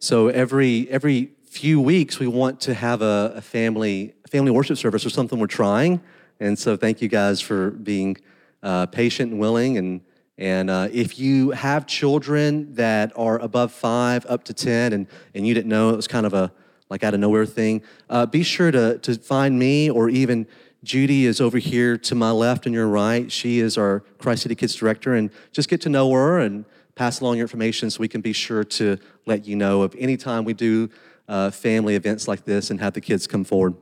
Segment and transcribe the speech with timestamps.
[0.00, 5.04] So every every few weeks, we want to have a, a family family worship service
[5.04, 6.00] or something we're trying.
[6.38, 8.16] And so thank you guys for being
[8.62, 9.76] uh, patient and willing.
[9.76, 10.00] And
[10.36, 15.44] and uh, if you have children that are above five, up to ten, and and
[15.44, 16.52] you didn't know it was kind of a
[16.90, 20.46] like out of nowhere thing, uh, be sure to to find me or even
[20.84, 23.32] Judy is over here to my left and your right.
[23.32, 26.64] She is our Christ City Kids director, and just get to know her and
[26.98, 30.16] pass along your information so we can be sure to let you know of any
[30.16, 30.90] time we do
[31.28, 33.76] uh, family events like this and have the kids come forward.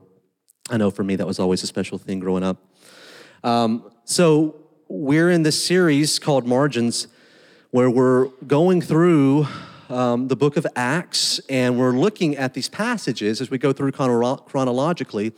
[0.69, 2.57] I know for me that was always a special thing growing up.
[3.43, 4.55] Um, so
[4.87, 7.07] we're in this series called Margins,
[7.71, 9.47] where we're going through
[9.89, 13.93] um, the book of Acts, and we're looking at these passages as we go through
[13.93, 15.33] chronolo- chronologically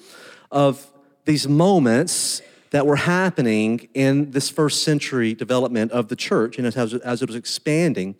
[0.51, 0.85] of
[1.23, 6.93] these moments that were happening in this first century development of the church, know, as,
[6.93, 8.15] as it was expanding.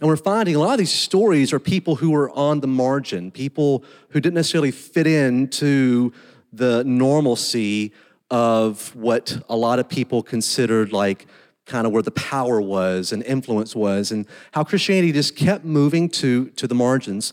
[0.00, 3.30] And we're finding a lot of these stories are people who were on the margin,
[3.30, 6.12] people who didn't necessarily fit into
[6.52, 7.92] the normalcy
[8.30, 11.26] of what a lot of people considered like
[11.66, 16.08] kind of where the power was and influence was, and how Christianity just kept moving
[16.10, 17.32] to, to the margins.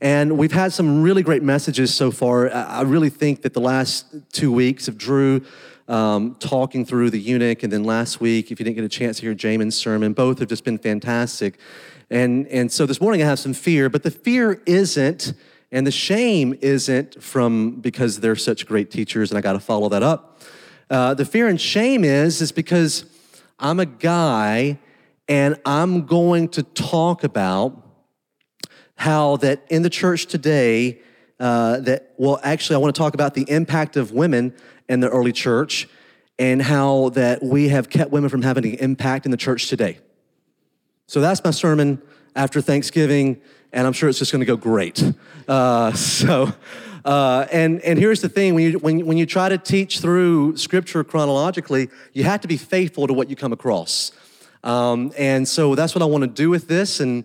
[0.00, 2.50] And we've had some really great messages so far.
[2.52, 5.44] I really think that the last two weeks of Drew
[5.90, 9.16] um, talking through the eunuch, and then last week, if you didn't get a chance
[9.18, 11.58] to hear Jamin's sermon, both have just been fantastic.
[12.08, 15.32] And, and so this morning I have some fear, but the fear isn't,
[15.72, 19.88] and the shame isn't from because they're such great teachers and I got to follow
[19.88, 20.40] that up.
[20.88, 23.04] Uh, the fear and shame is, is because
[23.58, 24.78] I'm a guy
[25.28, 27.86] and I'm going to talk about
[28.96, 31.00] how that in the church today,
[31.38, 34.54] uh, that, well, actually, I want to talk about the impact of women
[34.90, 35.88] in the early church
[36.38, 39.98] and how that we have kept women from having an impact in the church today.
[41.06, 42.02] So that's my sermon
[42.34, 43.40] after Thanksgiving,
[43.72, 45.02] and I'm sure it's just going to go great.
[45.48, 46.52] Uh, so,
[47.04, 50.56] uh, and and here's the thing: when you when when you try to teach through
[50.56, 54.12] Scripture chronologically, you have to be faithful to what you come across.
[54.62, 57.24] Um, and so that's what I want to do with this, and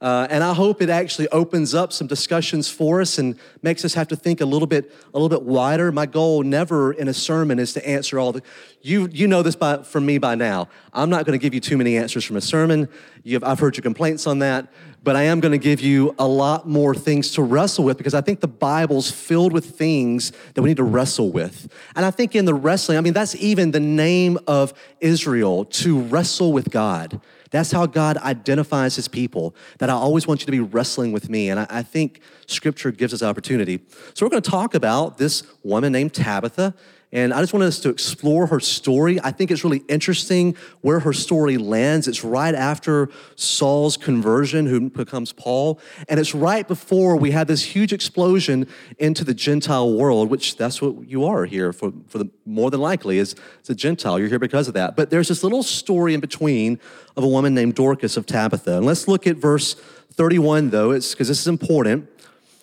[0.00, 3.92] uh, and I hope it actually opens up some discussions for us and makes us
[3.94, 5.92] have to think a little bit, a little bit wider.
[5.92, 8.42] My goal never in a sermon is to answer all the.
[8.80, 10.68] You you know this by, from me by now.
[10.94, 12.88] I'm not going to give you too many answers from a sermon.
[13.30, 14.72] Have, I've heard your complaints on that,
[15.02, 18.14] but I am going to give you a lot more things to wrestle with because
[18.14, 21.70] I think the Bible's filled with things that we need to wrestle with.
[21.94, 26.00] And I think in the wrestling, I mean that's even the name of Israel to
[26.00, 30.52] wrestle with God that's how God identifies his people, that I always want you to
[30.52, 31.50] be wrestling with me.
[31.50, 33.80] And I, I think scripture gives us opportunity.
[34.14, 36.74] So we're going to talk about this woman named Tabitha
[37.12, 39.18] and I just wanted us to explore her story.
[39.20, 42.06] I think it's really interesting where her story lands.
[42.06, 45.80] It's right after Saul's conversion, who becomes Paul.
[46.08, 50.80] And it's right before we had this huge explosion into the Gentile world, which that's
[50.80, 54.18] what you are here for, for the more than likely is it's a Gentile.
[54.18, 54.94] You're here because of that.
[54.94, 56.78] But there's this little story in between
[57.16, 58.76] of a woman named Dorcas of Tabitha.
[58.76, 59.74] And let's look at verse
[60.12, 62.08] 31 though, because this is important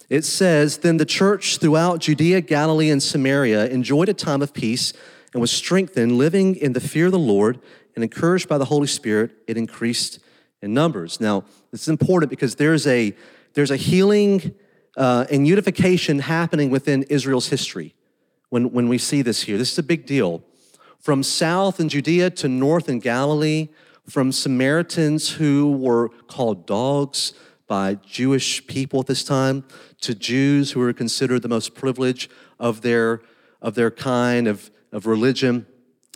[0.10, 4.94] it says, Then the church throughout Judea, Galilee, and Samaria enjoyed a time of peace
[5.34, 7.60] and was strengthened, living in the fear of the Lord
[7.96, 10.20] and encouraged by the Holy Spirit, it increased
[10.62, 11.20] in numbers.
[11.20, 13.16] Now, this is important because there's a,
[13.54, 14.54] there's a healing
[14.96, 17.96] uh, and unification happening within Israel's history
[18.50, 19.58] when, when we see this here.
[19.58, 20.44] This is a big deal.
[21.00, 23.70] From south in Judea to north in Galilee,
[24.08, 27.34] from Samaritans who were called dogs
[27.68, 29.64] by Jewish people at this time
[30.02, 33.22] to Jews who were considered the most privileged of their,
[33.62, 35.68] of their kind of, of religion.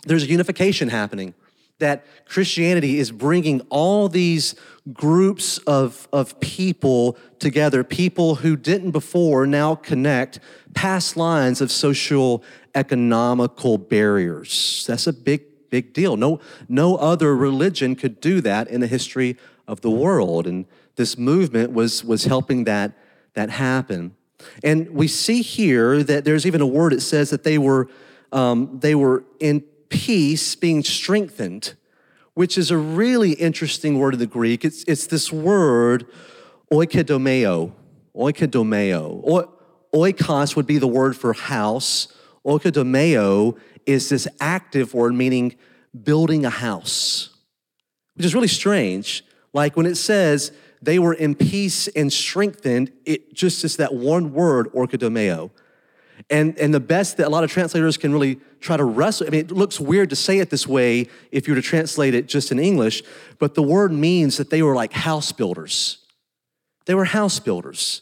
[0.06, 1.34] There's a unification happening
[1.82, 4.56] that Christianity is bringing all these
[4.94, 10.40] groups of, of people together, people who didn't before now connect
[10.74, 12.44] past lines of social
[12.76, 14.86] economical barriers.
[14.88, 16.16] That's a big, big deal.
[16.16, 16.40] No,
[16.70, 19.38] no other religion could do that in the history
[19.68, 20.48] of the world.
[20.48, 20.66] And
[20.96, 22.92] this movement was, was helping that,
[23.34, 24.16] that happen.
[24.64, 27.88] And we see here that there's even a word that says that they were,
[28.32, 31.76] um, they were in peace, being strengthened,
[32.34, 34.66] which is a really interesting word in the Greek.
[34.66, 36.08] It's, it's this word,
[36.72, 37.74] oikodomeo,
[38.16, 39.22] oikodomeo.
[39.28, 39.54] O,
[39.94, 42.08] oikos would be the word for house.
[42.46, 45.56] Oikodomeo is this active word meaning
[46.04, 47.36] building a house,
[48.16, 49.24] which is really strange.
[49.54, 50.52] Like when it says
[50.82, 55.52] they were in peace and strengthened, it just is that one word, oikodomeo.
[56.30, 59.30] And, and the best that a lot of translators can really try to wrestle, I
[59.32, 62.28] mean, it looks weird to say it this way if you were to translate it
[62.28, 63.04] just in English,
[63.40, 65.98] but the word means that they were like house builders.
[66.86, 68.02] They were house builders,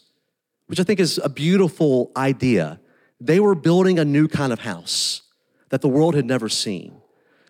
[0.66, 2.80] which I think is a beautiful idea.
[3.20, 5.22] They were building a new kind of house
[5.68, 7.00] that the world had never seen.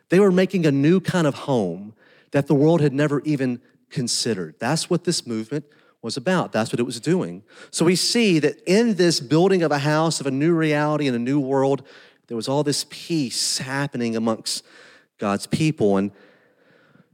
[0.08, 1.94] They were making a new kind of home
[2.32, 3.60] that the world had never even
[3.90, 4.54] considered.
[4.58, 5.64] That's what this movement
[6.02, 6.52] was about.
[6.52, 7.42] That's what it was doing.
[7.70, 11.14] So we see that in this building of a house, of a new reality and
[11.14, 11.86] a new world,
[12.28, 14.64] there was all this peace happening amongst
[15.18, 15.96] God's people.
[15.96, 16.10] And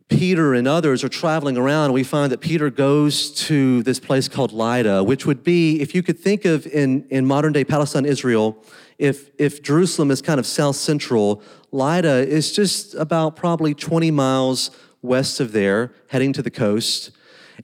[0.09, 4.29] Peter and others are traveling around, and we find that Peter goes to this place
[4.29, 8.05] called Lydda, which would be, if you could think of in, in modern day Palestine,
[8.05, 8.63] Israel,
[8.99, 11.43] if, if Jerusalem is kind of south central,
[11.73, 14.71] Lydda is just about probably 20 miles
[15.07, 17.11] west of there, heading to the coast.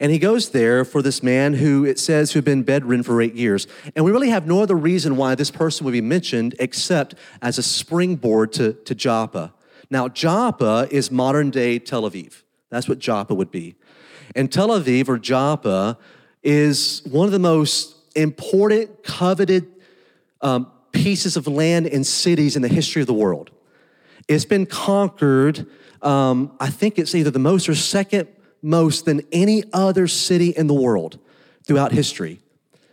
[0.01, 3.21] And he goes there for this man who it says who had been bedridden for
[3.21, 3.67] eight years.
[3.95, 7.59] And we really have no other reason why this person would be mentioned except as
[7.59, 9.53] a springboard to, to Joppa.
[9.91, 12.43] Now, Joppa is modern day Tel Aviv.
[12.71, 13.75] That's what Joppa would be.
[14.35, 15.99] And Tel Aviv or Joppa
[16.43, 19.67] is one of the most important, coveted
[20.41, 23.51] um, pieces of land and cities in the history of the world.
[24.29, 25.67] It's been conquered,
[26.03, 28.29] um, I think it's either the most or second
[28.63, 31.19] most than any other city in the world
[31.65, 32.41] throughout history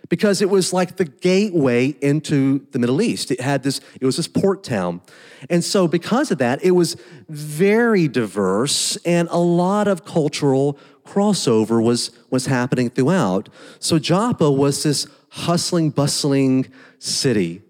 [0.10, 3.32] because it was like the gateway into the Middle East.
[3.32, 5.02] It had this, it was this port town.
[5.50, 6.98] And so, because of that, it was
[7.30, 13.50] very diverse and a lot of cultural crossover was, was happening throughout.
[13.80, 16.68] So, Joppa was this hustling, bustling
[16.98, 17.62] city.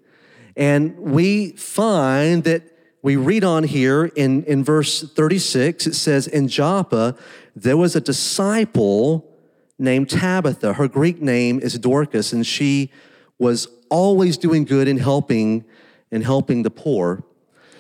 [0.55, 2.63] And we find that
[3.01, 3.25] we mm-hmm.
[3.25, 7.15] read on here in, in verse 36, it says, In Joppa,
[7.55, 9.25] there was a disciple
[9.77, 10.73] named Tabitha.
[10.73, 12.91] Her Greek name is Dorcas, and she
[13.37, 15.65] was always doing good and helping
[16.11, 17.23] and helping the poor.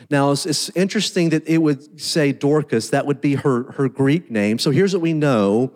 [0.09, 2.89] Now, it's, it's, interesting that it would say Dorcas.
[2.89, 4.57] That would be her, her Greek name.
[4.57, 5.71] So here's what we know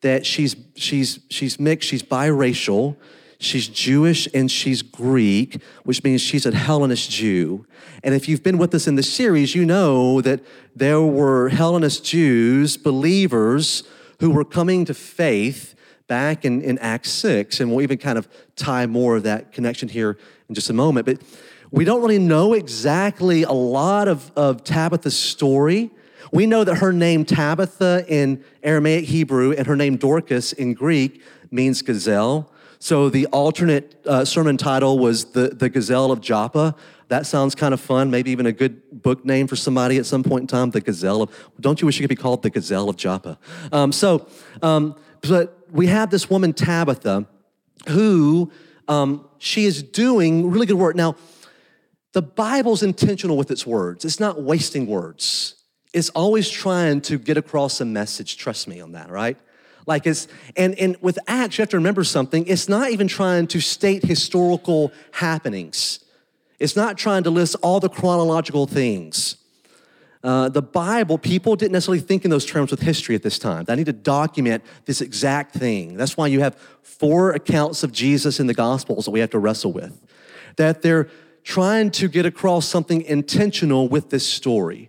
[0.00, 2.96] that she's, she's, she's mixed, she's biracial.
[3.44, 7.66] She's Jewish and she's Greek, which means she's a Hellenist Jew.
[8.02, 10.40] And if you've been with us in the series, you know that
[10.74, 13.84] there were Hellenist Jews, believers,
[14.20, 15.74] who were coming to faith
[16.06, 17.60] back in, in Acts 6.
[17.60, 20.18] And we'll even kind of tie more of that connection here
[20.48, 21.06] in just a moment.
[21.06, 21.20] But
[21.70, 25.90] we don't really know exactly a lot of, of Tabitha's story.
[26.32, 31.22] We know that her name Tabitha in Aramaic Hebrew and her name Dorcas in Greek
[31.50, 32.50] means gazelle.
[32.84, 36.76] So the alternate uh, sermon title was the, the Gazelle of Joppa.
[37.08, 40.22] That sounds kind of fun, maybe even a good book name for somebody at some
[40.22, 42.90] point in time, the Gazelle of, don't you wish you could be called the Gazelle
[42.90, 43.38] of Joppa?
[43.72, 44.28] Um, so,
[44.60, 47.26] um, but we have this woman, Tabitha,
[47.88, 48.52] who
[48.86, 50.94] um, she is doing really good work.
[50.94, 51.16] Now,
[52.12, 54.04] the Bible's intentional with its words.
[54.04, 55.54] It's not wasting words.
[55.94, 58.36] It's always trying to get across a message.
[58.36, 59.38] Trust me on that, right?
[59.86, 62.46] Like it's, and, and with Acts, you have to remember something.
[62.46, 66.00] It's not even trying to state historical happenings.
[66.58, 69.36] It's not trying to list all the chronological things.
[70.22, 73.64] Uh, the Bible, people didn't necessarily think in those terms with history at this time.
[73.64, 75.98] They need to document this exact thing.
[75.98, 79.38] That's why you have four accounts of Jesus in the Gospels that we have to
[79.38, 80.00] wrestle with.
[80.56, 81.10] That they're
[81.42, 84.88] trying to get across something intentional with this story.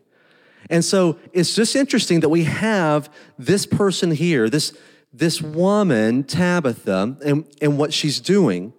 [0.69, 4.75] And so it's just interesting that we have this person here, this,
[5.13, 8.73] this woman, Tabitha, and, and what she's doing.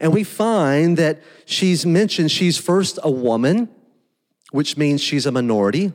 [0.00, 3.68] And we find that she's mentioned she's first a woman,
[4.50, 5.92] which means she's a minority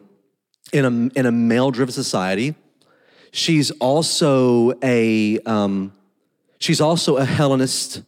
[0.71, 2.55] in a, in a male driven society.
[3.31, 5.93] She's also a, um,
[6.59, 8.03] she's also a Hellenist,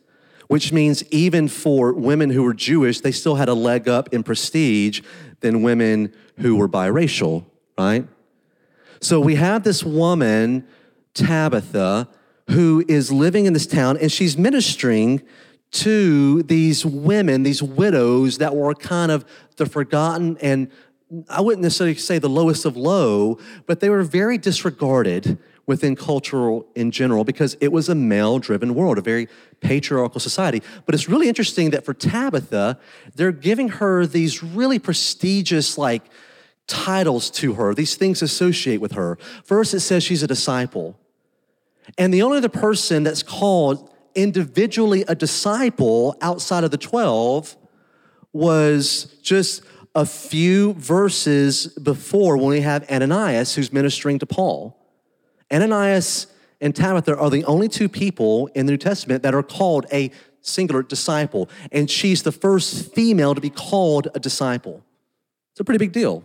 [0.47, 4.23] which means even for women who were Jewish, they still had a leg up in
[4.23, 5.01] prestige
[5.39, 7.45] than women who were biracial,
[7.77, 8.07] right?
[9.01, 10.67] So we have this woman,
[11.13, 12.07] Tabitha,
[12.49, 15.21] who is living in this town and she's ministering
[15.71, 19.25] to these women, these widows that were kind of
[19.57, 20.69] the forgotten and
[21.29, 23.37] I wouldn't necessarily say the lowest of low,
[23.67, 25.37] but they were very disregarded
[25.67, 29.27] within cultural in general because it was a male driven world, a very
[29.61, 30.61] patriarchal society.
[30.85, 32.77] But it's really interesting that for Tabitha,
[33.15, 36.03] they're giving her these really prestigious, like,
[36.67, 39.17] titles to her, these things associate with her.
[39.43, 40.97] First, it says she's a disciple.
[41.97, 47.55] And the only other person that's called individually a disciple outside of the 12
[48.33, 49.61] was just
[49.93, 54.77] a few verses before when we have Ananias who's ministering to Paul.
[55.51, 56.27] Ananias
[56.61, 60.11] and Tabitha are the only two people in the New Testament that are called a
[60.41, 64.83] singular disciple, and she's the first female to be called a disciple.
[65.53, 66.23] It's a pretty big deal.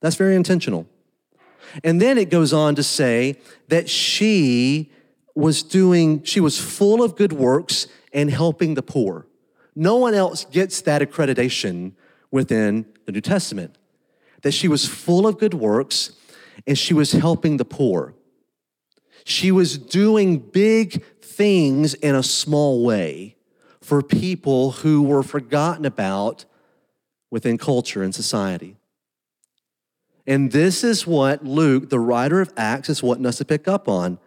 [0.00, 0.86] That's very intentional.
[1.84, 3.36] And then it goes on to say
[3.68, 4.90] that she
[5.34, 9.26] was doing, she was full of good works and helping the poor.
[9.74, 11.92] No one else gets that accreditation
[12.30, 13.76] within the New Testament.
[14.42, 16.12] That she was full of good works
[16.66, 18.14] and she was helping the poor.
[19.28, 23.36] She was doing big things in a small way
[23.82, 26.46] for people who were forgotten about
[27.30, 28.76] within culture and society.
[30.26, 33.86] And this is what Luke, the writer of Acts, is wanting us to pick up
[33.86, 34.18] on.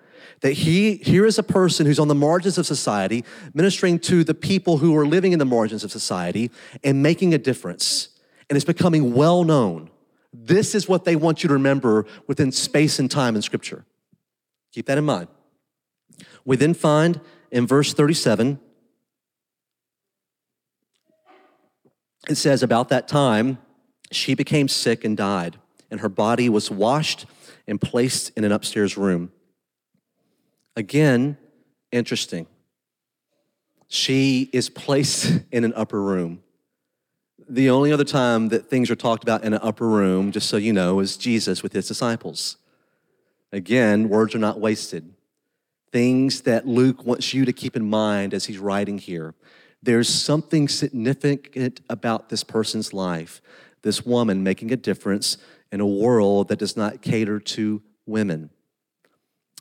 [0.42, 4.36] That he, here is a person who's on the margins of society, ministering to the
[4.36, 6.52] people who are living in the margins of society
[6.84, 8.10] and making a difference.
[8.52, 9.90] And it's becoming well known.
[10.32, 13.84] This is what they want you to remember within space and time in Scripture.
[14.72, 15.28] Keep that in mind.
[16.46, 17.20] We then find
[17.52, 18.60] in verse 37,
[22.30, 23.58] it says, About that time,
[24.12, 25.58] she became sick and died
[25.92, 27.26] and her body was washed
[27.68, 29.32] and placed in an upstairs room.
[30.76, 31.38] Again,
[31.92, 32.48] interesting.
[33.90, 36.42] She is placed in an upper room.
[37.48, 40.56] The only other time that things are talked about in an upper room, just so
[40.56, 42.56] you know, is Jesus with his disciples.
[43.52, 45.14] Again, words are not wasted.
[45.92, 49.34] Things that Luke wants you to keep in mind as he's writing here.
[49.84, 53.42] There's something significant about this person's life,
[53.82, 55.38] this woman making a difference
[55.72, 58.52] in a world that does not cater to women.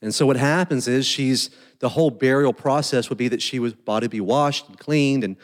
[0.02, 3.74] And so what happens is she's the whole burial process would be that she was
[3.74, 5.36] body be washed and cleaned and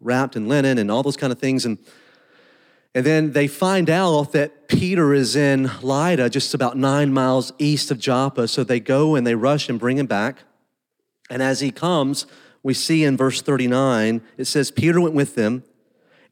[0.00, 1.78] wrapped in linen and all those kind of things and
[2.94, 7.90] and then they find out that Peter is in Lydda, just about nine miles east
[7.90, 8.46] of Joppa.
[8.46, 10.38] So they go and they rush and bring him back.
[11.28, 12.26] And as he comes,
[12.62, 15.64] we see in verse 39, it says, Peter went with them.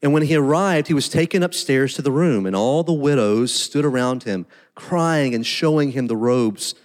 [0.01, 3.53] And when he arrived, he was taken upstairs to the room, and all the widows
[3.53, 6.75] stood around him, crying and showing him the robes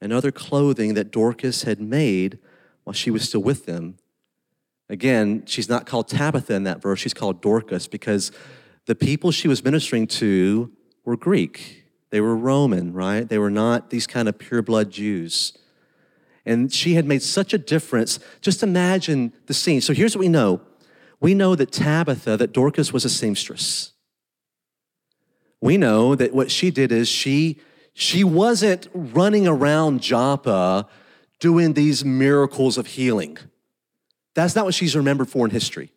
[0.00, 2.38] and other clothing that Dorcas had made
[2.84, 3.96] while she was still with them.
[4.88, 8.32] Again, she's not called Tabitha in that verse, she's called Dorcas because
[8.86, 10.70] the people she was ministering to
[11.04, 11.84] were Greek.
[12.10, 13.28] They were Roman, right?
[13.28, 15.56] They were not these kind of pure blood Jews.
[16.46, 18.18] And she had made such a difference.
[18.40, 19.80] Just imagine the scene.
[19.80, 20.60] So here's what we know
[21.20, 23.92] we know that Tabitha, that Dorcas was a seamstress.
[25.62, 27.58] We know that what she did is she,
[27.94, 30.86] she wasn't running around Joppa
[31.40, 33.38] doing these miracles of healing.
[34.34, 35.93] That's not what she's remembered for in history.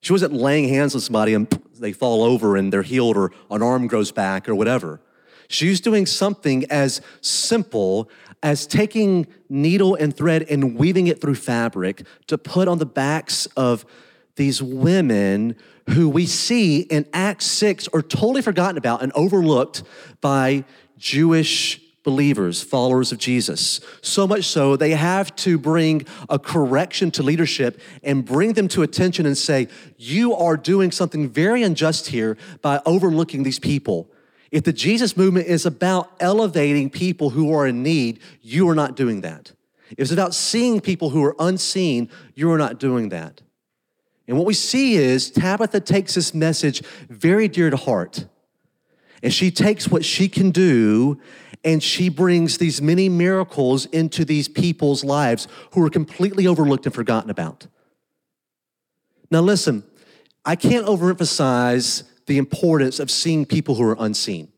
[0.00, 3.62] She wasn't laying hands on somebody and they fall over and they're healed or an
[3.62, 5.00] arm grows back or whatever.
[5.48, 8.10] She's doing something as simple
[8.42, 13.46] as taking needle and thread and weaving it through fabric to put on the backs
[13.56, 13.84] of
[14.36, 15.56] these women
[15.90, 19.82] who we see in Acts 6 are totally forgotten about and overlooked
[20.20, 20.64] by
[20.98, 23.80] Jewish believers, followers of Jesus.
[24.00, 28.82] So much so, they have to bring a correction to leadership and bring them to
[28.82, 34.10] attention and say, You are doing something very unjust here by overlooking these people.
[34.50, 38.96] If the Jesus movement is about elevating people who are in need, you are not
[38.96, 39.52] doing that.
[39.90, 43.42] If it's about seeing people who are unseen, you are not doing that.
[44.26, 48.24] And what we see is Tabitha takes this message very dear to heart.
[49.22, 51.20] And she takes what she can do
[51.64, 56.94] and she brings these many miracles into these people's lives who are completely overlooked and
[56.94, 57.66] forgotten about.
[59.30, 59.84] Now, listen,
[60.44, 64.48] I can't overemphasize the importance of seeing people who are unseen.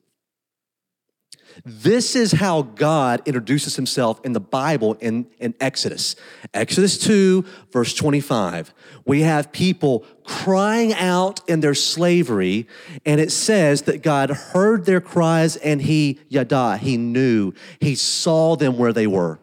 [1.64, 6.16] This is how God introduces himself in the Bible in, in Exodus.
[6.54, 8.72] Exodus 2, verse 25.
[9.04, 10.04] We have people
[10.44, 12.66] crying out in their slavery,
[13.04, 18.56] and it says that God heard their cries and he, yada, he knew, he saw
[18.56, 19.38] them where they were.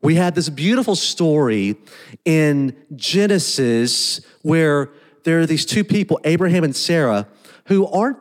[0.00, 1.76] We had this beautiful story
[2.24, 4.90] in Genesis where
[5.24, 7.26] there are these two people, Abraham and Sarah,
[7.66, 8.18] who aren't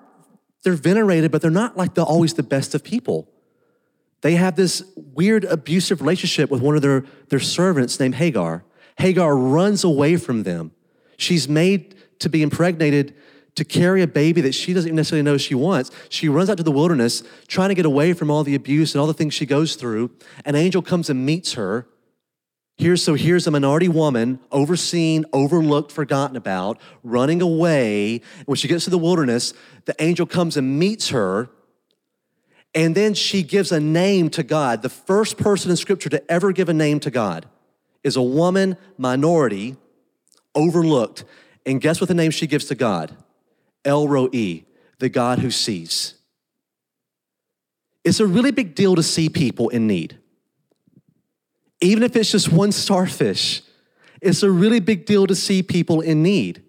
[0.63, 3.29] they're venerated, but they're not like the, always the best of people.
[4.21, 8.65] They have this weird abusive relationship with one of their, their servants named Hagar.
[8.97, 10.71] Hagar runs away from them.
[11.17, 13.15] She's made to be impregnated
[13.55, 15.89] to carry a baby that she doesn't necessarily know she wants.
[16.09, 19.01] She runs out to the wilderness trying to get away from all the abuse and
[19.01, 20.11] all the things she goes through.
[20.45, 21.87] An angel comes and meets her
[22.77, 28.21] Here's, so here's a minority woman, overseen, overlooked, forgotten about, running away.
[28.45, 29.55] When she gets to the wilderness,
[29.85, 31.49] the angel comes and meets her,
[32.75, 34.83] and then she gives a name to God.
[34.83, 37.47] The first person in Scripture to ever give a name to God
[38.03, 39.75] is a woman, minority,
[40.57, 41.23] overlooked.
[41.65, 43.15] And guess what the name she gives to God?
[43.85, 44.65] El Roi,
[44.99, 46.15] the God who sees.
[48.03, 50.17] It's a really big deal to see people in need.
[51.81, 53.61] even if it's just one starfish.
[54.21, 56.63] It's a really big deal to see people in need.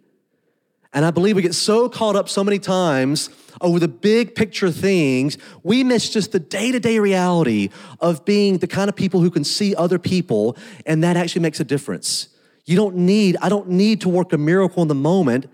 [0.92, 3.30] And I believe we get so caught up so many times
[3.60, 8.58] over the big picture things, we miss just the day to day reality of being
[8.58, 12.28] the kind of people who can see other people, and that actually makes a difference.
[12.68, 15.46] You don't need, I don't need to work a miracle in the moment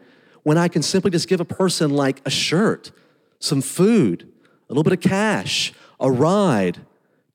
[0.42, 2.90] when I can simply just give a person like a shirt,
[3.38, 4.28] some food,
[4.68, 6.80] a little bit of cash, a ride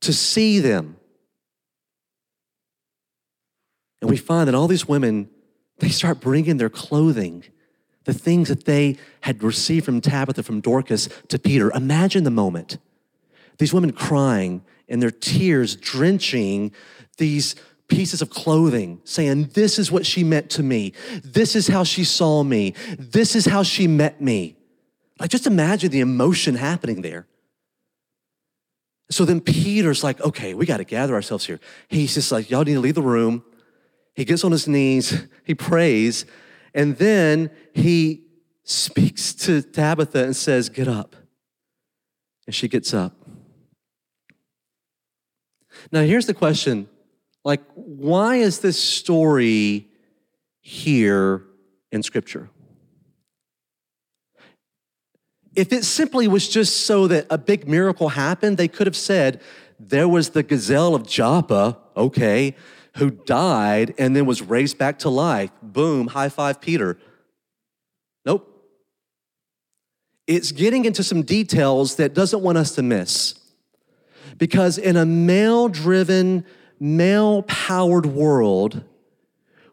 [0.02, 0.98] to see them.
[4.02, 5.30] And we find that all these women,
[5.78, 7.46] they start bringing their clothing
[8.04, 11.72] the things that they had received from Tabitha, from Dorcas to Peter.
[11.72, 12.80] Imagine the moment.
[13.60, 16.74] These women crying and their tears drenching
[17.18, 17.56] these
[17.90, 20.94] pieces of clothing, saying, This is what she meant to me.
[21.24, 22.74] This is how she saw me.
[22.98, 24.56] This is how she met me.
[25.20, 27.28] Like, just imagine the emotion happening there.
[29.12, 31.60] So then Peter's like, okay, we got to gather ourselves here.
[31.88, 33.44] He's just like, y'all need to leave the room.
[34.16, 36.26] He gets on his knees, he prays,
[36.74, 38.24] and then he
[38.64, 41.16] speaks to Tabitha and says, Get up.
[42.46, 43.14] And she gets up.
[45.92, 46.88] Now, here's the question
[47.46, 49.88] like, why is this story
[50.62, 51.44] here
[51.92, 52.50] in Scripture?
[55.56, 59.42] If it simply was just so that a big miracle happened, they could have said,
[59.80, 62.56] There was the gazelle of Joppa, okay,
[62.98, 65.52] who died and then was raised back to life.
[65.62, 66.98] Boom, high five, Peter.
[68.26, 68.46] Nope.
[70.28, 73.36] It's getting into some details that doesn't want us to miss.
[74.38, 76.46] Because in a male driven,
[76.80, 78.84] male powered world,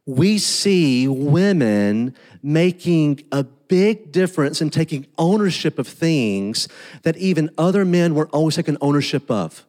[0.04, 6.68] we see women making a big difference in taking ownership of things
[7.02, 9.64] that even other men weren't always taking ownership of.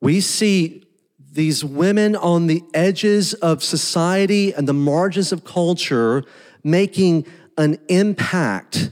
[0.00, 0.84] We see
[1.32, 6.24] these women on the edges of society and the margins of culture
[6.62, 8.90] making an impact,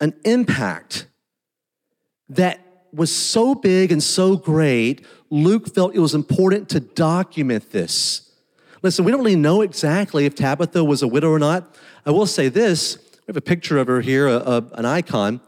[0.00, 1.06] an impact
[2.28, 2.60] that
[2.94, 8.30] was so big and so great, Luke felt it was important to document this.
[8.82, 11.76] Listen, we don't really know exactly if Tabitha was a widow or not.
[12.04, 15.40] I will say this we have a picture of her here, a, a, an icon.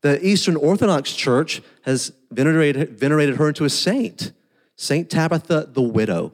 [0.00, 4.32] The Eastern Orthodox Church has venerated, venerated her into a saint.
[4.76, 5.10] St.
[5.10, 6.32] Tabitha the widow,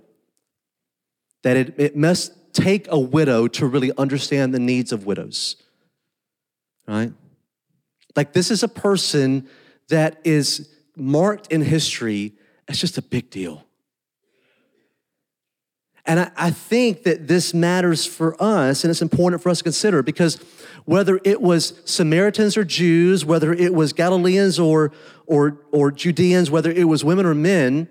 [1.43, 5.57] that it, it must take a widow to really understand the needs of widows,
[6.87, 7.13] right?
[8.15, 9.49] Like, this is a person
[9.89, 12.35] that is marked in history
[12.69, 13.65] as just a big deal.
[16.07, 19.65] And I, I, think that this matters for us and it's important for us to
[19.65, 20.37] consider because
[20.85, 24.93] whether it was Samaritans or Jews, whether it was Galileans or,
[25.27, 27.89] or, or Judeans, whether it was women or men,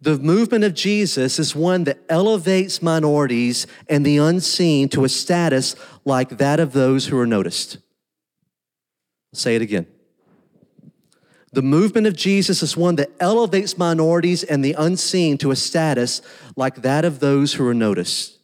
[0.00, 5.76] the movement of Jesus is one that elevates minorities and the unseen to a status
[6.04, 7.76] like that of those who are noticed.
[9.34, 9.86] I'll say it again.
[11.52, 16.20] The movement of Jesus is one that elevates minorities and the unseen to a status
[16.56, 18.38] like that of those who are noticed.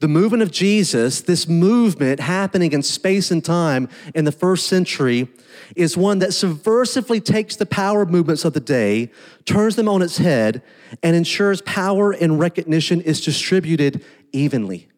[0.00, 5.28] The movement of Jesus, this movement happening in space and time in the first century,
[5.74, 9.10] is one that subversively takes the power movements of the day,
[9.44, 10.62] turns them on its head,
[11.02, 14.88] and ensures power and recognition is distributed evenly.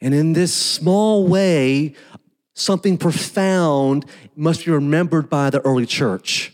[0.00, 1.94] And in this small way,
[2.58, 4.04] something profound
[4.36, 6.52] must be remembered by the early church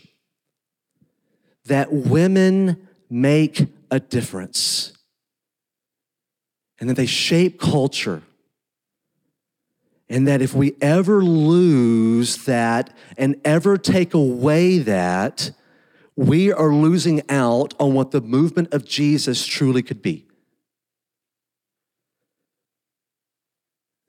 [1.65, 4.93] that women make a difference
[6.79, 8.21] and that they shape culture.
[10.07, 15.49] And that if we ever lose that and ever take away that,
[16.15, 20.27] we are losing out on what the movement of Jesus truly could be.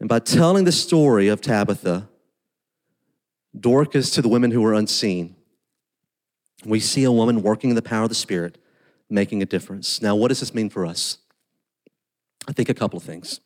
[0.01, 2.09] And by telling the story of Tabitha,
[3.59, 5.37] Dorcas to the women who were unseen,
[6.65, 8.59] we see a woman working in the power of the Spirit,
[9.09, 10.03] making a difference.
[10.03, 11.19] Now, what does this mean for us?
[12.49, 13.41] I think a couple of things.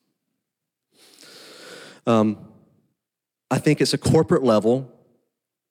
[2.06, 2.48] Um,
[3.50, 4.90] I think it's a corporate level,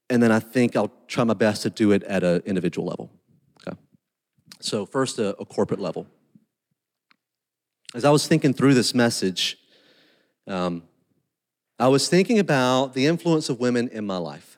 [0.09, 3.11] and then I think I'll try my best to do it at an individual level.
[3.67, 3.77] Okay.
[4.59, 6.07] So, first, a, a corporate level.
[7.95, 9.57] As I was thinking through this message,
[10.49, 10.83] um,
[11.77, 14.57] I was thinking about the influence of women in my life.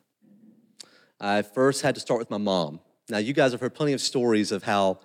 [1.19, 2.79] I first had to start with my mom.
[3.09, 4.99] Now, you guys have heard plenty of stories of how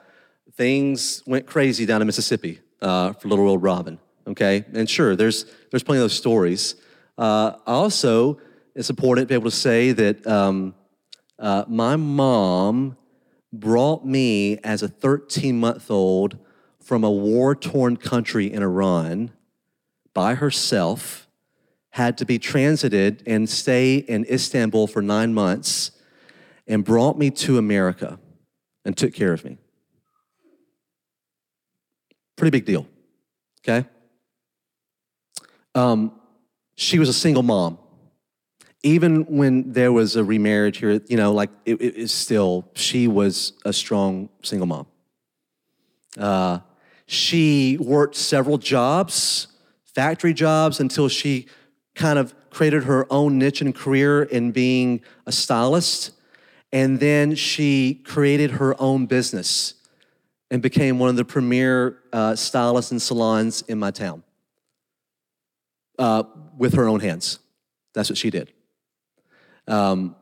[0.55, 3.99] things went crazy down in Mississippi uh, for little old Robin.
[4.29, 6.77] Okay, and sure, there's there's plenty of those stories.
[7.18, 8.40] Uh, also,
[8.75, 10.75] it's important to be able to say that um,
[11.38, 12.96] uh, my mom
[13.53, 16.38] brought me as a 13 month old
[16.81, 19.33] from a war torn country in Iran
[20.16, 21.29] by herself,
[21.90, 25.90] had to be transited and stay in Istanbul for nine months,
[26.66, 28.18] and brought me to America
[28.87, 29.59] and took care of me.
[32.35, 32.87] Pretty big deal,
[33.61, 33.87] okay?
[35.74, 36.12] Um,
[36.76, 37.79] she was a single mom.
[38.83, 43.52] Even when there was a remarriage here, you know, like it, is still, she was
[43.66, 44.87] a strong single mom.
[46.16, 46.61] Uh,
[47.07, 49.48] she worked several jobs,
[49.96, 51.46] factory jobs, until she
[51.94, 56.11] kind of created her own niche and career in being a stylist.
[56.70, 59.72] And then she created her own business
[60.50, 64.22] and became one of the premier uh, stylists and salons in my town
[65.98, 66.24] uh,
[66.59, 67.38] with her own hands.
[67.94, 68.52] That's what she did.
[69.66, 70.14] Um,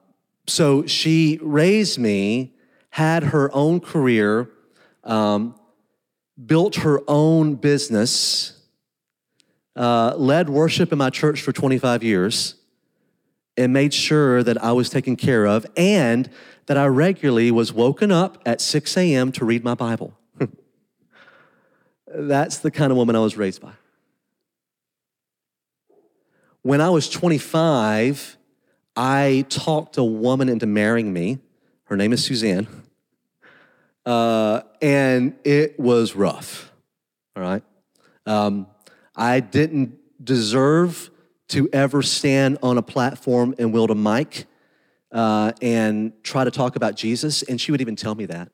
[0.46, 2.54] so she raised me,
[2.90, 4.50] had her own career,
[5.02, 5.56] um,
[6.46, 8.60] built her own business,
[9.76, 12.54] uh, led worship in my church for 25 years,
[13.56, 16.28] and made sure that I was taken care of and
[16.66, 19.32] that I regularly was woken up at 6 a.m.
[19.32, 20.14] to read my Bible.
[22.06, 23.72] That's the kind of woman I was raised by.
[26.62, 28.38] When I was 25,
[28.96, 31.38] I talked a woman into marrying me.
[31.84, 32.66] Her name is Suzanne.
[34.06, 36.72] Uh, and it was rough,
[37.36, 37.62] all right?
[38.26, 38.66] Um,
[39.16, 41.10] I didn't deserve
[41.48, 44.46] to ever stand on a platform and wield a mic
[45.12, 48.50] uh, and try to talk about Jesus, and she would even tell me that.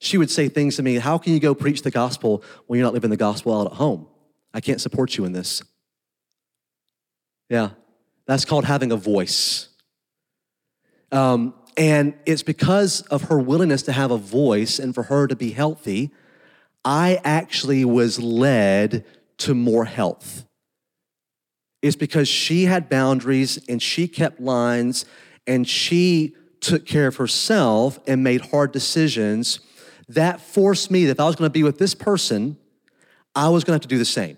[0.00, 2.86] She would say things to me, How can you go preach the gospel when you're
[2.86, 4.06] not living the gospel out at home?
[4.52, 5.62] I can't support you in this.
[7.48, 7.70] Yeah,
[8.26, 9.68] that's called having a voice.
[11.12, 15.36] Um, and it's because of her willingness to have a voice and for her to
[15.36, 16.10] be healthy,
[16.84, 19.04] I actually was led
[19.38, 20.44] to more health.
[21.82, 25.04] It's because she had boundaries and she kept lines
[25.46, 29.60] and she took care of herself and made hard decisions
[30.08, 32.56] that forced me that if I was going to be with this person,
[33.34, 34.36] I was going to have to do the same.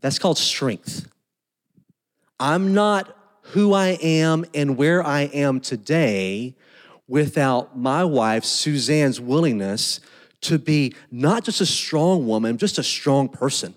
[0.00, 1.08] That's called strength.
[2.38, 3.16] I'm not
[3.48, 6.56] who I am and where I am today
[7.06, 10.00] without my wife, Suzanne's willingness
[10.44, 13.74] to be not just a strong woman, just a strong person.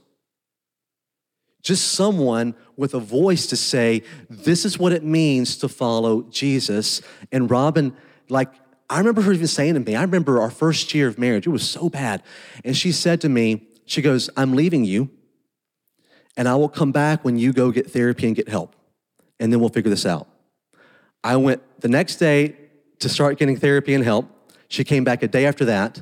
[1.61, 7.01] Just someone with a voice to say, this is what it means to follow Jesus.
[7.31, 7.95] And Robin,
[8.29, 8.49] like,
[8.89, 11.49] I remember her even saying to me, I remember our first year of marriage, it
[11.49, 12.23] was so bad.
[12.63, 15.09] And she said to me, she goes, I'm leaving you,
[16.37, 18.75] and I will come back when you go get therapy and get help
[19.39, 20.27] and then we'll figure this out.
[21.23, 22.55] I went the next day
[22.99, 24.29] to start getting therapy and help.
[24.67, 26.01] She came back a day after that.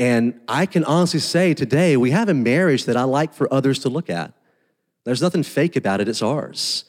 [0.00, 3.80] And I can honestly say today, we have a marriage that I like for others
[3.80, 4.32] to look at.
[5.04, 6.86] There's nothing fake about it, it's ours.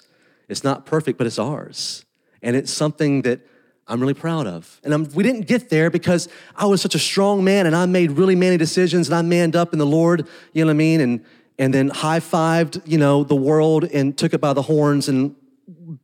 [0.47, 2.05] It's not perfect, but it's ours.
[2.41, 3.41] And it's something that
[3.85, 4.79] I'm really proud of.
[4.85, 7.85] And I'm, we didn't get there because I was such a strong man and I
[7.85, 10.77] made really manly decisions and I manned up in the Lord, you know what I
[10.77, 11.01] mean?
[11.01, 11.25] And,
[11.59, 15.35] and then high fived, you know, the world and took it by the horns and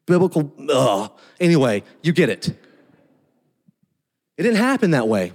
[0.06, 0.52] biblical.
[0.70, 1.10] Ugh.
[1.40, 2.50] Anyway, you get it.
[4.36, 5.32] It didn't happen that way.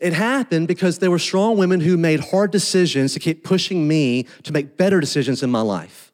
[0.00, 4.26] It happened because there were strong women who made hard decisions to keep pushing me
[4.42, 6.12] to make better decisions in my life.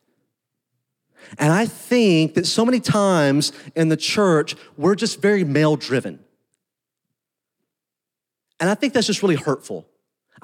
[1.39, 6.21] And I think that so many times in the church, we're just very male driven.
[8.61, 9.87] And I think that's just really hurtful.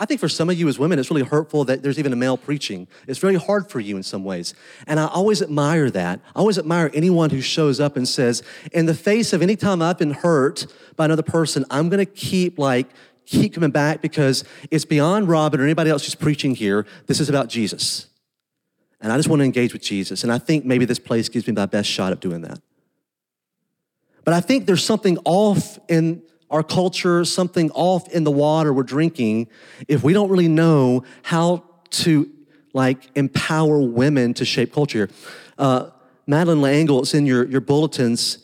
[0.01, 2.16] I think for some of you as women, it's really hurtful that there's even a
[2.16, 2.87] male preaching.
[3.09, 4.55] It's very hard for you in some ways.
[4.87, 6.20] And I always admire that.
[6.37, 9.83] I always admire anyone who shows up and says, in the face of any time
[9.83, 12.88] I've been hurt by another person, I'm gonna keep like,
[13.29, 16.87] keep coming back because it's beyond Robin or anybody else who's preaching here.
[17.07, 18.07] This is about Jesus.
[19.01, 20.25] And I just want to engage with Jesus.
[20.25, 22.61] And I think maybe this place gives me my best shot at doing that.
[24.25, 28.83] But I think there's something off in our culture, something off in the water we're
[28.83, 29.49] drinking,
[29.87, 32.31] if we don't really know how to
[32.73, 35.11] like empower women to shape culture.
[35.59, 35.91] Uh,
[36.27, 38.38] Madeleine L'Engle, it's in your, your bulletins.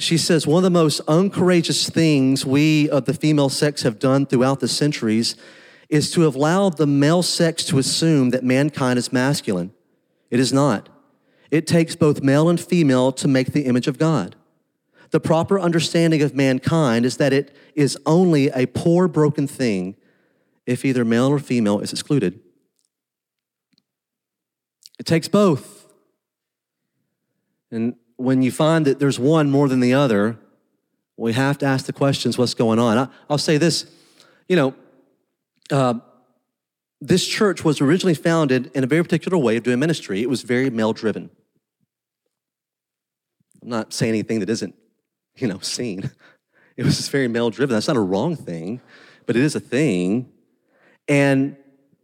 [0.00, 4.24] She says, one of the most uncourageous things we of the female sex have done
[4.24, 5.36] throughout the centuries
[5.90, 9.74] is to have allowed the male sex to assume that mankind is masculine.
[10.30, 10.88] It is not.
[11.50, 14.36] It takes both male and female to make the image of God.
[15.10, 19.96] The proper understanding of mankind is that it is only a poor, broken thing
[20.64, 22.40] if either male or female is excluded.
[24.98, 25.92] It takes both.
[27.70, 30.38] And when you find that there's one more than the other,
[31.16, 32.98] we have to ask the questions what's going on?
[32.98, 33.86] I, will say this
[34.46, 34.74] you know,
[35.70, 35.94] uh,
[37.00, 40.20] this church was originally founded in a very particular way of doing ministry.
[40.22, 41.30] It was very male driven.
[43.62, 44.74] I'm not saying anything that isn't,
[45.36, 46.10] you know, seen.
[46.76, 47.74] It was just very male driven.
[47.74, 48.80] That's not a wrong thing,
[49.26, 50.32] but it is a thing.
[51.08, 51.56] And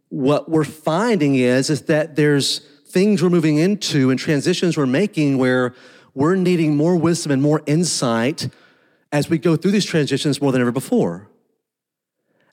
[0.09, 5.39] what we're finding is, is that there's things we're moving into and transitions we're making
[5.39, 5.73] where
[6.17, 8.49] we're needing more wisdom and more insight
[9.11, 11.29] as we go through these transitions more than ever before.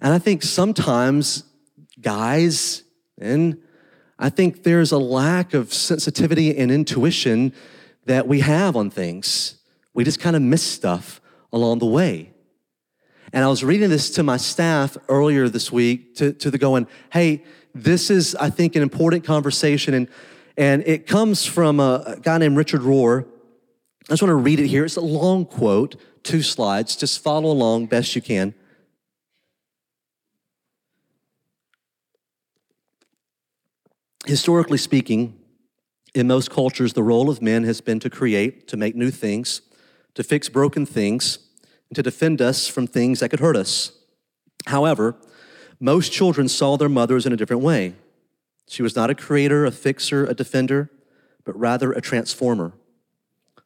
[0.03, 1.44] And I think sometimes,
[1.98, 2.83] guys,
[3.18, 3.57] and
[4.18, 7.55] I think there's a lack of sensitivity and intuition
[8.05, 9.57] that we have on things.
[9.94, 12.35] We just kind of miss stuff along the way.
[13.33, 16.87] And I was reading this to my staff earlier this week to, to the going,
[17.14, 17.42] hey,
[17.74, 19.94] this is, I think, an important conversation.
[19.94, 20.09] And,
[20.59, 23.27] and it comes from a, a guy named Richard Rohr.
[24.08, 24.84] I just want to read it here.
[24.84, 26.94] It's a long quote, two slides.
[26.94, 28.54] Just follow along best you can.
[34.26, 35.38] Historically speaking,
[36.14, 39.62] in most cultures, the role of men has been to create, to make new things,
[40.14, 41.38] to fix broken things,
[41.88, 43.92] and to defend us from things that could hurt us.
[44.66, 45.16] However,
[45.80, 47.94] most children saw their mothers in a different way.
[48.68, 50.90] She was not a creator, a fixer, a defender,
[51.44, 52.72] but rather a transformer.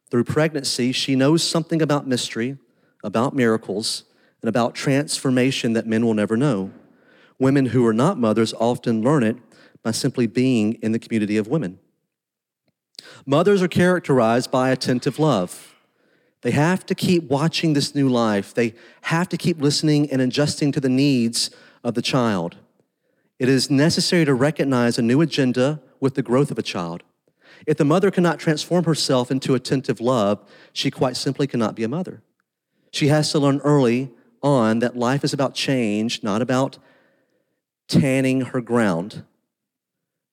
[0.09, 2.57] Through pregnancy, she knows something about mystery,
[3.03, 4.03] about miracles,
[4.41, 6.71] and about transformation that men will never know.
[7.37, 9.37] Women who are not mothers often learn it
[9.83, 11.79] by simply being in the community of women.
[13.25, 15.75] Mothers are characterized by attentive love.
[16.41, 18.53] They have to keep watching this new life.
[18.53, 21.49] They have to keep listening and adjusting to the needs
[21.83, 22.57] of the child.
[23.37, 27.03] It is necessary to recognize a new agenda with the growth of a child.
[27.67, 30.43] If the mother cannot transform herself into attentive love,
[30.73, 32.21] she quite simply cannot be a mother.
[32.91, 36.77] She has to learn early on that life is about change, not about
[37.87, 39.23] tanning her ground,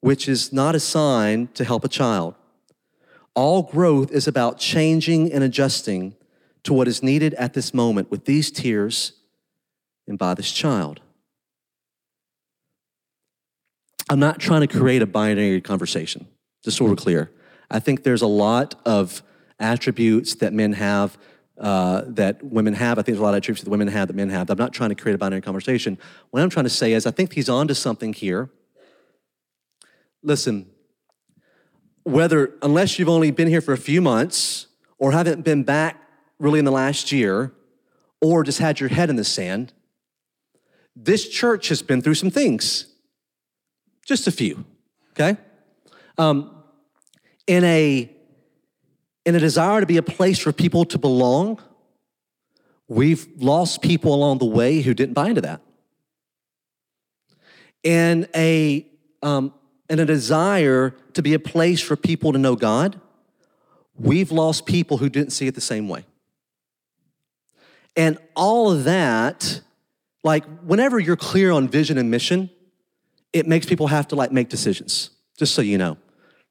[0.00, 2.34] which is not a sign to help a child.
[3.34, 6.14] All growth is about changing and adjusting
[6.62, 9.12] to what is needed at this moment with these tears
[10.06, 11.00] and by this child.
[14.08, 16.28] I'm not trying to create a binary conversation,
[16.66, 17.30] just so we're clear.
[17.70, 19.22] I think there's a lot of
[19.60, 21.16] attributes that men have
[21.58, 22.98] uh, that women have.
[22.98, 24.50] I think there's a lot of attributes that women have that men have.
[24.50, 25.96] I'm not trying to create a binary conversation.
[26.30, 28.50] What I'm trying to say is, I think he's on to something here.
[30.24, 30.66] Listen,
[32.02, 34.66] whether, unless you've only been here for a few months
[34.98, 36.02] or haven't been back
[36.40, 37.52] really in the last year
[38.20, 39.72] or just had your head in the sand,
[40.96, 42.86] this church has been through some things.
[44.04, 44.64] Just a few,
[45.12, 45.38] okay?
[46.18, 46.52] Um,
[47.46, 48.10] in a
[49.24, 51.60] in a desire to be a place for people to belong,
[52.88, 55.60] we've lost people along the way who didn't buy into that.
[57.82, 58.86] In a
[59.22, 59.52] um,
[59.90, 63.00] in a desire to be a place for people to know God,
[63.94, 66.04] we've lost people who didn't see it the same way.
[67.96, 69.60] And all of that,
[70.22, 72.50] like whenever you're clear on vision and mission,
[73.32, 75.96] it makes people have to like make decisions, just so you know.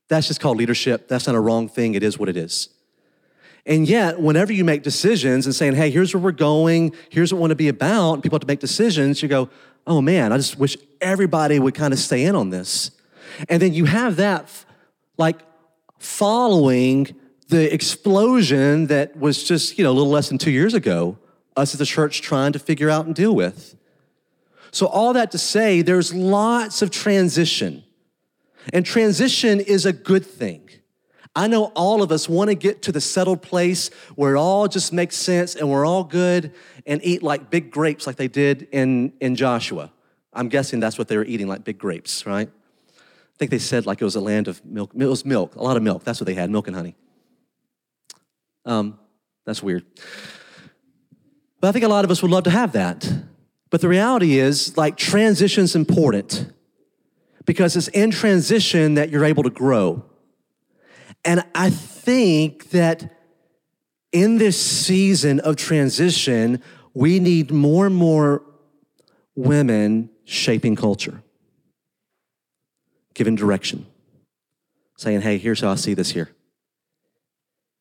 [0.07, 1.07] That's just called leadership.
[1.07, 1.95] That's not a wrong thing.
[1.95, 2.69] It is what it is.
[3.65, 7.37] And yet, whenever you make decisions and saying, hey, here's where we're going, here's what
[7.37, 9.49] we want to be about, people have to make decisions, you go,
[9.87, 12.91] oh man, I just wish everybody would kind of stay in on this.
[13.49, 14.65] And then you have that
[15.17, 15.39] like
[15.97, 17.15] following
[17.47, 21.17] the explosion that was just, you know, a little less than two years ago,
[21.55, 23.75] us as a church trying to figure out and deal with.
[24.71, 27.84] So, all that to say, there's lots of transition.
[28.73, 30.69] And transition is a good thing.
[31.35, 34.67] I know all of us want to get to the settled place where it all
[34.67, 36.53] just makes sense and we're all good
[36.85, 39.91] and eat like big grapes like they did in, in Joshua.
[40.31, 42.49] I'm guessing that's what they were eating, like big grapes, right?
[42.49, 44.91] I think they said like it was a land of milk.
[44.95, 46.05] It was milk, a lot of milk.
[46.05, 46.95] That's what they had, milk and honey.
[48.65, 48.97] Um,
[49.45, 49.85] that's weird.
[51.59, 53.11] But I think a lot of us would love to have that.
[53.69, 56.51] But the reality is, like, transition's important
[57.45, 60.03] because it's in transition that you're able to grow.
[61.23, 63.11] And I think that
[64.11, 66.61] in this season of transition,
[66.93, 68.43] we need more and more
[69.35, 71.21] women shaping culture,
[73.13, 73.85] giving direction,
[74.97, 76.29] saying, hey, here's how I see this here.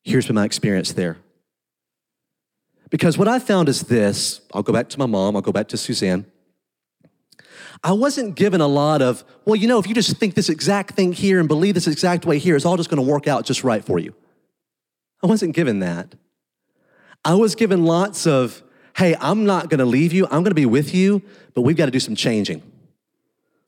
[0.03, 1.17] Here's been my experience there.
[2.89, 5.67] Because what I found is this I'll go back to my mom, I'll go back
[5.69, 6.25] to Suzanne.
[7.83, 10.95] I wasn't given a lot of, well, you know, if you just think this exact
[10.95, 13.45] thing here and believe this exact way here, it's all just going to work out
[13.45, 14.13] just right for you.
[15.23, 16.15] I wasn't given that.
[17.25, 18.61] I was given lots of,
[18.95, 21.23] hey, I'm not gonna leave you, I'm gonna be with you,
[21.55, 22.61] but we've gotta do some changing.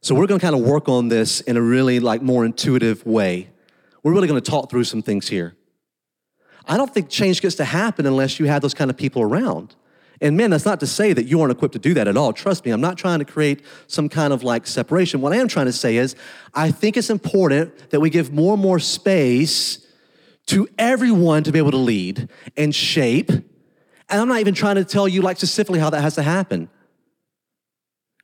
[0.01, 3.49] So we're gonna kind of work on this in a really like more intuitive way.
[4.03, 5.55] We're really gonna talk through some things here.
[6.67, 9.75] I don't think change gets to happen unless you have those kind of people around.
[10.19, 12.33] And men, that's not to say that you aren't equipped to do that at all.
[12.33, 15.21] Trust me, I'm not trying to create some kind of like separation.
[15.21, 16.15] What I am trying to say is,
[16.53, 19.85] I think it's important that we give more and more space
[20.47, 23.29] to everyone to be able to lead and shape.
[23.29, 23.45] And
[24.09, 26.69] I'm not even trying to tell you like specifically how that has to happen.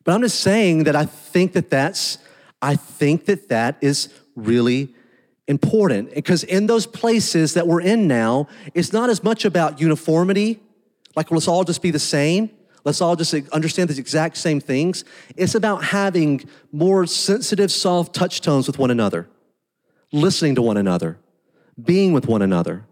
[0.03, 2.17] But I'm just saying that I think that that's,
[2.61, 4.93] I think that that is really
[5.47, 10.61] important because in those places that we're in now, it's not as much about uniformity,
[11.15, 12.49] like let's all just be the same.
[12.85, 15.05] Let's all just understand the exact same things.
[15.37, 19.29] It's about having more sensitive, soft touch tones with one another,
[20.11, 21.17] listening to one another,
[21.81, 22.85] being with one another.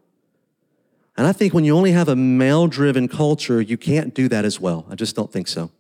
[1.18, 4.46] And I think when you only have a male driven culture, you can't do that
[4.46, 4.86] as well.
[4.90, 5.72] I just don't think so.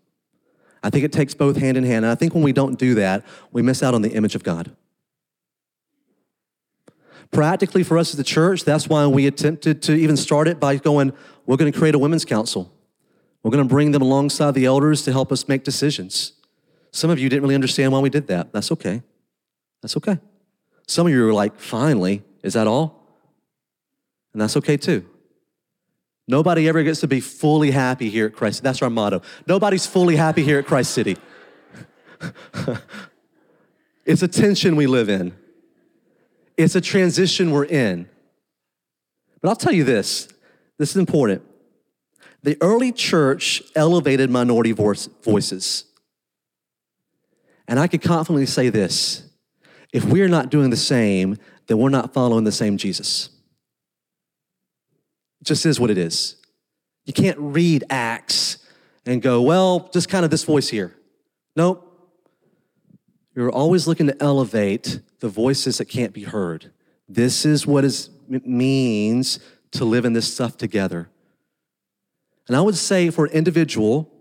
[0.84, 2.04] I think it takes both hand in hand.
[2.04, 4.43] And I think when we don't do that, we miss out on the image of
[4.43, 4.75] God.
[7.32, 10.76] Practically, for us as the church, that's why we attempted to even start it by
[10.76, 11.13] going,
[11.46, 12.74] we're going to create a women's council.
[13.41, 16.34] We're going to bring them alongside the elders to help us make decisions.
[16.91, 18.52] Some of you didn't really understand why we did that.
[18.52, 19.02] That's okay.
[19.82, 20.20] That's okay.
[20.88, 23.02] Some of you were like, finally, is that all?
[24.34, 25.06] And that's okay too.
[26.28, 28.62] Nobody ever gets to be fully happy here at Christ.
[28.62, 29.22] That's our motto.
[29.48, 31.17] Nobody's fully happy here at Christ City.
[34.06, 35.34] it's a tension we live in.
[36.62, 38.08] It's a transition we're in.
[39.41, 40.28] But I'll tell you this
[40.78, 41.43] this is important.
[42.43, 45.86] The early church elevated minority voices.
[47.67, 49.30] And I could confidently say this
[49.93, 53.30] if we're not doing the same, then we're not following the same Jesus.
[55.41, 56.36] It just is what it is.
[57.06, 58.58] You can't read Acts
[59.06, 60.95] and go, well, just kind of this voice here.
[61.56, 61.88] Nope.
[63.36, 66.72] You're always looking to elevate the voices that can't be heard.
[67.08, 68.10] This is what it
[68.46, 69.40] means
[69.72, 71.10] to live in this stuff together.
[72.48, 74.12] And I would say for an individual,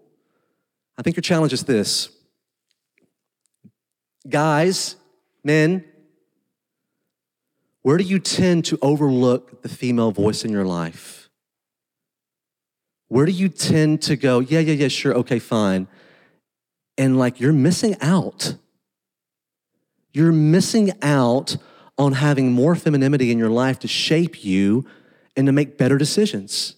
[0.96, 2.10] I think your challenge is this
[4.28, 4.96] guys,
[5.42, 5.84] men,
[7.82, 11.30] where do you tend to overlook the female voice in your life?
[13.08, 15.88] Where do you tend to go, yeah, yeah, yeah, sure, okay, fine.
[16.98, 18.54] And like you're missing out.
[20.12, 21.56] You're missing out
[21.96, 24.86] on having more femininity in your life to shape you
[25.36, 26.76] and to make better decisions.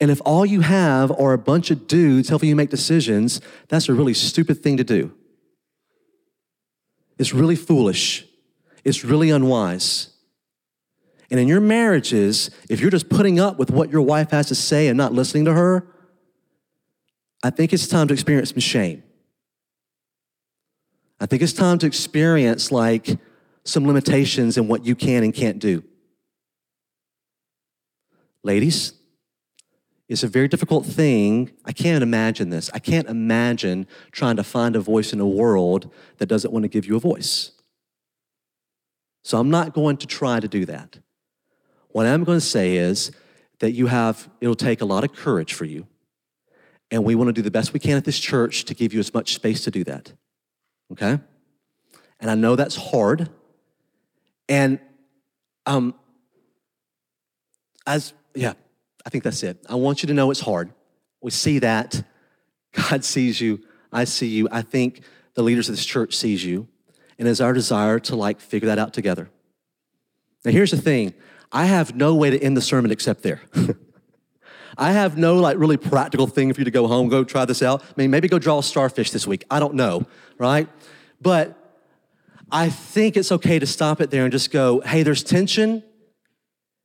[0.00, 3.88] And if all you have are a bunch of dudes helping you make decisions, that's
[3.88, 5.12] a really stupid thing to do.
[7.18, 8.26] It's really foolish.
[8.84, 10.10] It's really unwise.
[11.30, 14.54] And in your marriages, if you're just putting up with what your wife has to
[14.54, 15.86] say and not listening to her,
[17.42, 19.02] I think it's time to experience some shame.
[21.18, 23.18] I think it's time to experience like
[23.64, 25.82] some limitations in what you can and can't do.
[28.42, 28.92] Ladies,
[30.08, 31.50] it's a very difficult thing.
[31.64, 32.70] I can't imagine this.
[32.72, 36.68] I can't imagine trying to find a voice in a world that doesn't want to
[36.68, 37.52] give you a voice.
[39.24, 41.00] So I'm not going to try to do that.
[41.88, 43.10] What I'm going to say is
[43.58, 45.88] that you have, it'll take a lot of courage for you.
[46.92, 49.00] And we want to do the best we can at this church to give you
[49.00, 50.12] as much space to do that.
[50.92, 51.18] Okay?
[52.20, 53.28] And I know that's hard.
[54.48, 54.78] And
[55.66, 55.94] um,
[57.86, 58.54] as, yeah,
[59.04, 59.58] I think that's it.
[59.68, 60.72] I want you to know it's hard.
[61.20, 62.02] We see that.
[62.72, 63.60] God sees you.
[63.92, 64.48] I see you.
[64.50, 65.02] I think
[65.34, 66.68] the leaders of this church sees you.
[67.18, 69.30] And it's our desire to like figure that out together.
[70.44, 71.14] Now here's the thing.
[71.50, 73.40] I have no way to end the sermon except there.
[74.78, 77.62] I have no like really practical thing for you to go home, go try this
[77.62, 77.82] out.
[77.82, 79.44] I mean, maybe go draw a starfish this week.
[79.50, 80.06] I don't know,
[80.38, 80.68] right?
[81.20, 81.56] But
[82.50, 85.82] I think it's okay to stop it there and just go, hey, there's tension.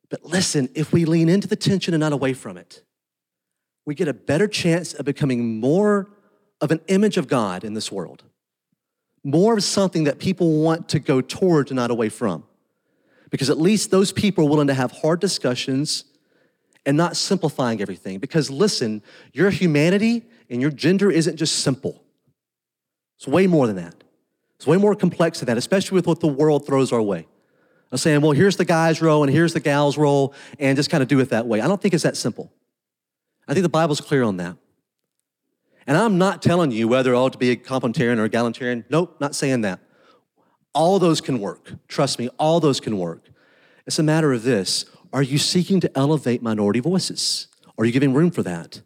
[0.10, 2.82] But listen, if we lean into the tension and not away from it,
[3.86, 6.10] we get a better chance of becoming more
[6.62, 8.24] of an image of God in this world,
[9.24, 12.44] more of something that people want to go towards and not away from.
[13.30, 16.06] Because at least those people are willing to have hard discussions
[16.86, 18.20] and not simplifying everything.
[18.20, 19.02] Because listen,
[19.34, 22.04] your humanity and your gender isn't just simple,
[23.18, 23.96] it's way more than that.
[24.56, 27.28] It's way more complex than that, especially with what the world throws our way.
[27.92, 31.02] I'm saying, well, here's the guy's role and here's the gal's role, and just kind
[31.02, 31.62] of do it that way.
[31.62, 32.52] I don't think it's that simple.
[33.48, 34.56] I think the Bible's clear on that.
[35.88, 38.86] And I'm not telling you whether ought to be a complementarian or a egalitarian.
[38.90, 39.80] Nope, not saying that.
[40.74, 41.74] All those can work.
[41.88, 43.30] Trust me, all those can work.
[43.88, 47.48] It's a matter of this Are you seeking to elevate minority voices?
[47.78, 48.82] Are you giving room for that?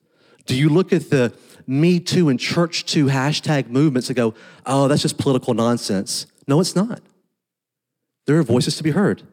[0.46, 1.34] Do you look at the
[1.68, 4.34] Me Too and Church Too hashtag movements and go,
[4.66, 6.28] oh, that's just political nonsense?
[6.48, 7.02] No, it's not.
[8.26, 9.24] There are voices to be heard.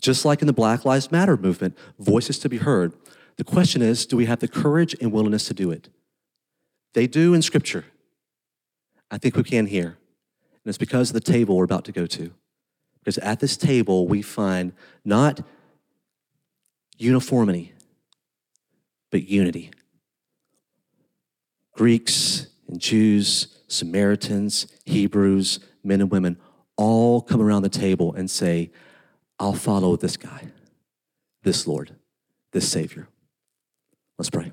[0.00, 2.92] Just like in the Black Lives Matter movement, voices to be heard.
[3.36, 5.88] The question is, do we have the courage and willingness to do it?
[6.94, 7.84] They do in Scripture.
[9.10, 9.98] I think we can here.
[10.64, 12.32] And it's because of the table we're about to go to.
[13.00, 14.72] Because at this table, we find
[15.04, 15.40] not
[16.98, 17.72] uniformity,
[19.10, 19.70] but unity.
[21.74, 26.36] Greeks and Jews, Samaritans, Hebrews, men and women
[26.76, 28.70] all come around the table and say,
[29.38, 30.48] I'll follow this guy,
[31.42, 31.94] this Lord,
[32.52, 33.08] this Savior.
[34.18, 34.52] Let's pray.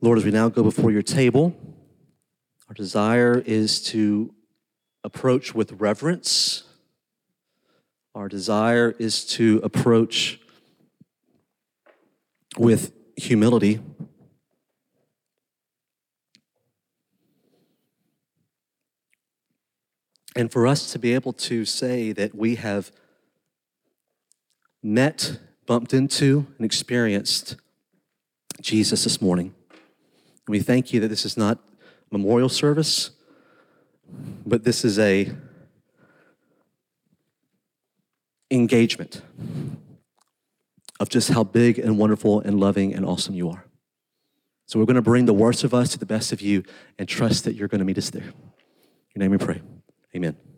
[0.00, 1.56] Lord, as we now go before your table,
[2.74, 4.34] our desire is to
[5.04, 6.64] approach with reverence.
[8.16, 10.40] Our desire is to approach
[12.58, 13.78] with humility.
[20.34, 22.90] And for us to be able to say that we have
[24.82, 27.54] met, bumped into, and experienced
[28.60, 29.54] Jesus this morning.
[30.48, 31.60] We thank you that this is not
[32.14, 33.10] memorial service,
[34.46, 35.32] but this is a
[38.50, 39.20] engagement
[41.00, 43.64] of just how big and wonderful and loving and awesome you are.
[44.66, 46.62] So we're going to bring the worst of us to the best of you
[46.98, 48.22] and trust that you're going to meet us there.
[48.22, 48.32] In
[49.16, 49.60] your name we pray.
[50.14, 50.53] Amen.